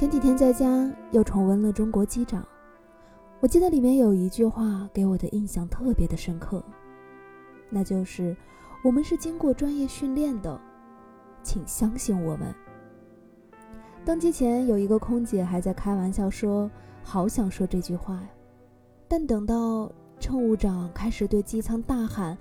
[0.00, 2.42] 前几天在家又重温了《中国机长》，
[3.38, 6.64] 我记得里面有一句话给我的印象特别的深刻，
[7.68, 8.34] 那就是
[8.82, 10.58] “我们是经过专业训练的，
[11.42, 12.54] 请相信我们”。
[14.02, 16.70] 登机前有一个空姐还在开玩笑说
[17.04, 18.30] ：“好想说这句话呀。”
[19.06, 22.38] 但等到乘务长开始对机舱大喊：“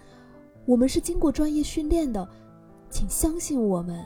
[0.66, 2.26] 我们是经过专业训练的，
[2.90, 4.02] 请相信我们。”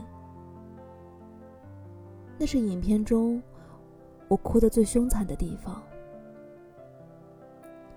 [2.36, 3.42] 那是影片中
[4.34, 5.80] 我哭得最凶残的地方。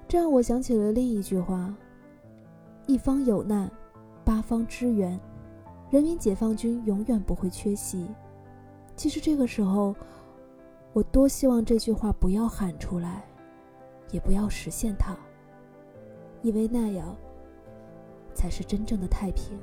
[0.07, 1.75] 这让我想起了另一句话
[2.87, 3.71] ：“一方有难，
[4.23, 5.19] 八方支援，
[5.91, 8.07] 人民解放军永远不会缺席。”
[8.97, 9.97] 其实这个时候，
[10.93, 13.25] 我多希望这句话不要喊出来，
[14.11, 15.16] 也不要实现它，
[16.43, 17.16] 因为那样
[18.35, 19.59] 才是真正的太平。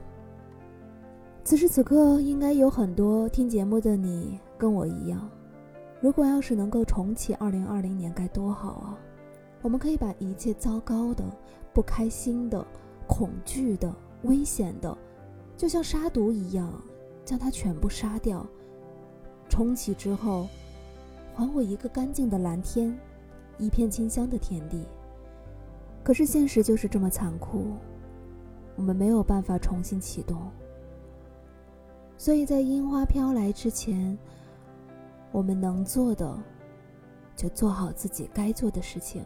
[1.43, 5.29] 此时此刻，应该有很多听节目的你跟我一样，
[6.03, 8.99] 如果要是能够重启二零二零年，该多好啊！
[9.61, 11.23] 我们可以把一切糟糕的、
[11.73, 12.67] 不开心的、
[13.07, 14.97] 恐惧的、危险的，
[15.55, 16.69] 就像杀毒一样，
[17.23, 18.45] 将它全部杀掉。
[19.47, 20.49] 重启之后，
[21.33, 22.93] 还我一个干净的蓝天，
[23.57, 24.83] 一片清香的天地。
[26.03, 27.67] 可是现实就是这么残酷，
[28.75, 30.37] 我们没有办法重新启动。
[32.17, 34.17] 所以在樱花飘来之前，
[35.33, 36.37] 我们能做的，
[37.35, 39.25] 就做好自己该做的事情。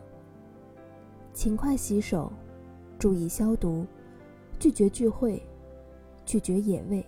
[1.33, 2.31] 勤快洗手，
[2.97, 3.85] 注意消毒，
[4.57, 5.45] 拒绝聚会，
[6.25, 7.05] 拒绝野味，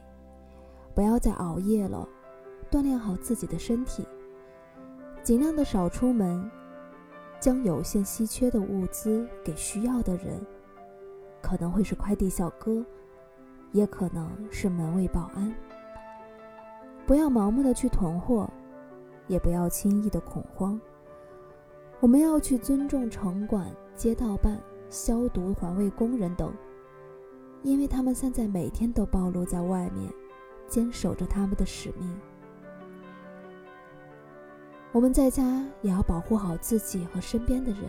[0.94, 2.08] 不要再熬夜了。
[2.70, 4.06] 锻炼好自己的身体，
[5.24, 6.52] 尽量的少出门，
[7.40, 10.46] 将有限稀缺的物资给需要的人，
[11.42, 12.86] 可能会是快递小哥，
[13.72, 15.56] 也可能是门卫保安。
[17.08, 18.48] 不要盲目的去囤货，
[19.30, 20.78] 也不要轻易的恐慌。
[22.02, 24.60] 我们要去尊重城管、街道办、
[24.90, 26.54] 消毒环卫工人等，
[27.64, 30.12] 因为他们现在每天都暴露在外面，
[30.68, 32.20] 坚守着他们的使命。
[34.92, 37.82] 我们在家也要保护好自己和身边的人，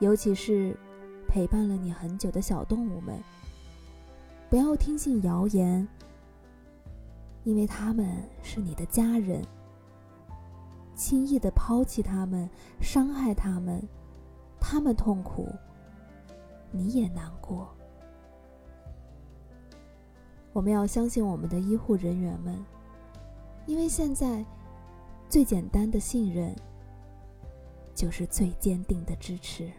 [0.00, 0.76] 尤其是
[1.28, 3.22] 陪伴了你很久的小动物们。
[4.50, 5.86] 不要听信谣言，
[7.44, 8.08] 因为他们
[8.42, 9.40] 是你的家人。
[10.98, 13.82] 轻易的抛弃他们，伤害他们，
[14.60, 15.48] 他们痛苦，
[16.70, 17.74] 你也难过。
[20.52, 22.62] 我们要相信我们的医护人员们，
[23.64, 24.44] 因为现在。
[25.30, 26.56] 最简单的信任，
[27.94, 29.70] 就是最坚定的支持。